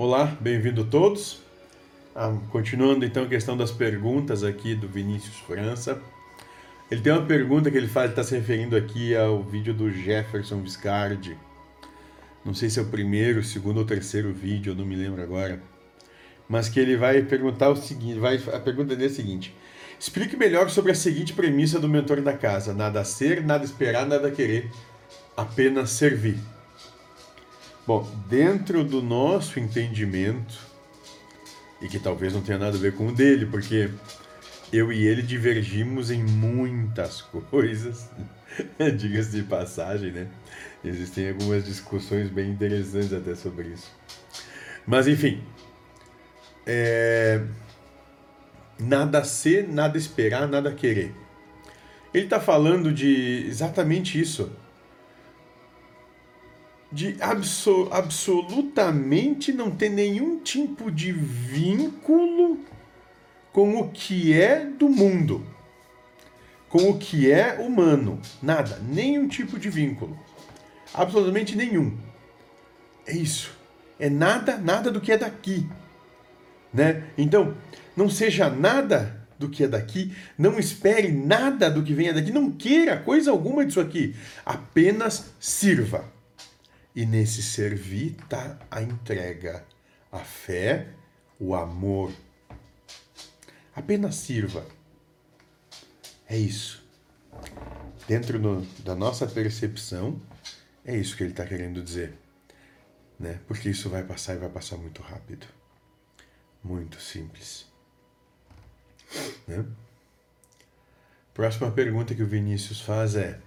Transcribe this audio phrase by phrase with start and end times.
[0.00, 1.40] Olá, bem-vindo todos.
[2.14, 6.00] Ah, continuando então a questão das perguntas aqui do Vinícius França.
[6.88, 10.60] Ele tem uma pergunta que ele faz, está se referindo aqui ao vídeo do Jefferson
[10.62, 11.36] Viscardi.
[12.44, 15.60] Não sei se é o primeiro, segundo ou terceiro vídeo, eu não me lembro agora.
[16.48, 19.52] Mas que ele vai perguntar o seguinte, vai, a pergunta dele é a seguinte.
[19.98, 24.30] Explique melhor sobre a seguinte premissa do mentor da casa: nada ser, nada esperar, nada
[24.30, 24.70] querer,
[25.36, 26.38] apenas servir.
[27.88, 30.58] Bom, dentro do nosso entendimento,
[31.80, 33.88] e que talvez não tenha nada a ver com o dele, porque
[34.70, 38.10] eu e ele divergimos em muitas coisas,
[38.98, 40.26] diga-se de passagem, né?
[40.84, 43.90] Existem algumas discussões bem interessantes até sobre isso.
[44.86, 45.42] Mas enfim,
[46.66, 47.40] é...
[48.78, 51.14] nada ser, nada esperar, nada querer.
[52.12, 54.52] Ele está falando de exatamente isso
[56.90, 62.58] de abso absolutamente não ter nenhum tipo de vínculo
[63.52, 65.44] com o que é do mundo,
[66.68, 68.20] com o que é humano.
[68.42, 70.18] Nada, nenhum tipo de vínculo.
[70.94, 71.96] Absolutamente nenhum.
[73.06, 73.56] É isso.
[73.98, 75.68] É nada, nada do que é daqui.
[76.72, 77.04] Né?
[77.16, 77.54] Então,
[77.96, 82.50] não seja nada do que é daqui, não espere nada do que venha daqui, não
[82.50, 84.14] queira coisa alguma disso aqui.
[84.44, 86.17] Apenas sirva.
[86.98, 89.64] E nesse servir está a entrega,
[90.10, 90.88] a fé,
[91.38, 92.12] o amor.
[93.72, 94.66] Apenas sirva.
[96.28, 96.84] É isso.
[98.08, 100.20] Dentro no, da nossa percepção,
[100.84, 102.18] é isso que ele está querendo dizer.
[103.16, 103.38] Né?
[103.46, 105.46] Porque isso vai passar e vai passar muito rápido.
[106.64, 107.64] Muito simples.
[109.46, 109.64] Né?
[111.32, 113.38] Próxima pergunta que o Vinícius faz é: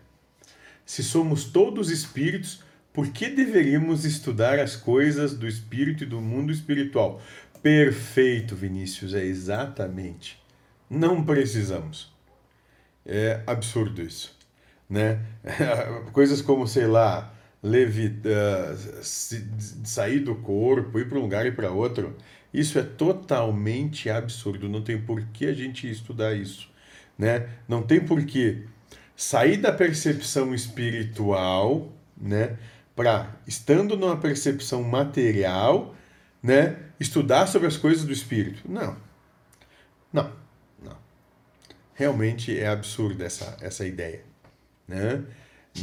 [0.86, 2.64] Se somos todos espíritos,
[2.94, 7.22] por que deveríamos estudar as coisas do espírito e do mundo espiritual?
[7.62, 10.42] Perfeito, Vinícius, é exatamente.
[10.90, 12.12] Não precisamos.
[13.06, 14.38] É absurdo isso,
[14.90, 15.22] né?
[16.12, 22.16] Coisas como, sei lá, levitar, sair do corpo, ir para um lugar e para outro,
[22.54, 24.68] isso é totalmente absurdo.
[24.68, 26.70] Não tem por que a gente estudar isso,
[27.18, 27.48] né?
[27.68, 28.66] Não tem por que
[29.16, 32.58] sair da percepção espiritual, né?
[32.96, 35.96] Para, estando numa percepção material,
[36.42, 38.70] né, estudar sobre as coisas do espírito.
[38.70, 38.98] Não.
[40.12, 40.32] Não.
[40.84, 40.98] Não.
[41.94, 44.24] Realmente é absurda essa, essa ideia.
[44.88, 45.24] Né?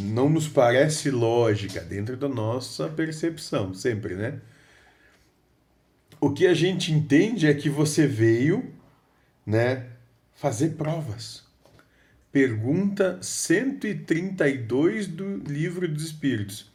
[0.00, 4.40] Não nos parece lógica dentro da nossa percepção, sempre, né?
[6.20, 8.74] O que a gente entende é que você veio,
[9.46, 9.86] né,
[10.34, 11.44] fazer provas.
[12.32, 16.70] Pergunta 132 do Livro dos Espíritos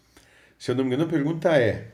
[0.58, 1.92] se eu não me engano, a pergunta é: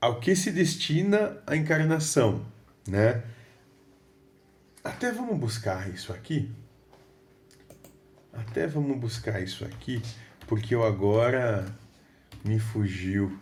[0.00, 2.46] ao que se destina a encarnação,
[2.86, 3.22] né?
[4.82, 6.50] Até vamos buscar isso aqui.
[8.32, 10.00] Até vamos buscar isso aqui,
[10.46, 11.66] porque eu agora
[12.44, 13.38] me fugiu,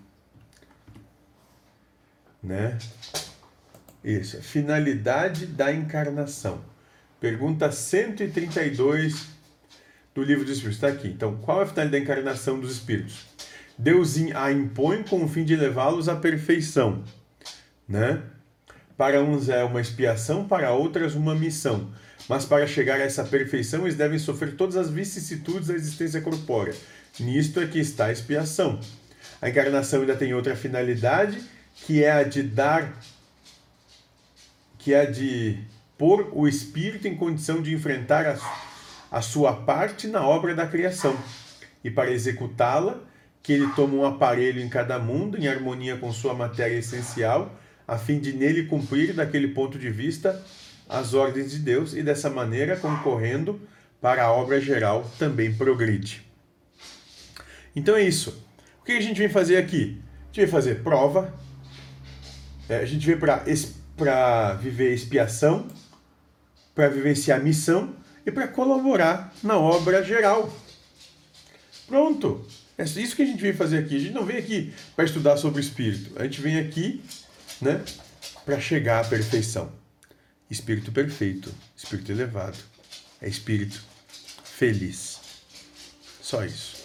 [2.42, 2.78] né?
[4.02, 6.64] Isso, finalidade da encarnação.
[7.20, 9.26] Pergunta 132
[10.14, 10.82] do livro dos Espíritos.
[10.82, 11.08] Está aqui.
[11.08, 13.26] Então, qual é a finalidade da encarnação dos Espíritos?
[13.78, 17.04] Deus a impõe com o fim de levá-los à perfeição,
[17.88, 18.22] né?
[18.96, 21.92] Para uns é uma expiação, para outras uma missão.
[22.28, 26.74] Mas para chegar a essa perfeição, eles devem sofrer todas as vicissitudes da existência corpórea.
[27.20, 28.80] Nisto é que está a expiação.
[29.40, 31.40] A encarnação ainda tem outra finalidade,
[31.74, 32.98] que é a de dar,
[34.78, 35.58] que é a de
[35.98, 38.38] pôr o espírito em condição de enfrentar a,
[39.10, 41.16] a sua parte na obra da criação.
[41.84, 43.00] E para executá-la,
[43.46, 47.96] que ele toma um aparelho em cada mundo, em harmonia com sua matéria essencial, a
[47.96, 50.44] fim de nele cumprir, daquele ponto de vista,
[50.88, 53.60] as ordens de Deus e dessa maneira, concorrendo
[54.00, 56.26] para a obra geral, também progride.
[57.76, 58.44] Então é isso.
[58.80, 60.02] O que a gente vem fazer aqui?
[60.22, 61.32] A gente vem fazer prova,
[62.68, 65.68] é, a gente vem para viver expiação,
[66.74, 67.94] para vivenciar missão
[68.26, 70.52] e para colaborar na obra geral.
[71.86, 72.46] Pronto!
[72.78, 73.96] É isso que a gente vem fazer aqui.
[73.96, 76.12] A gente não vem aqui para estudar sobre o espírito.
[76.20, 77.02] A gente vem aqui,
[77.60, 77.82] né,
[78.44, 79.72] para chegar à perfeição.
[80.50, 82.58] Espírito perfeito, espírito elevado,
[83.20, 83.82] é espírito
[84.44, 85.18] feliz.
[86.22, 86.76] Só isso.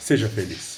[0.00, 0.71] Seja feliz.